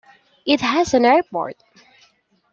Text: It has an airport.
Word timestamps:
It 0.47 0.61
has 0.61 0.95
an 0.95 1.05
airport. 1.05 1.61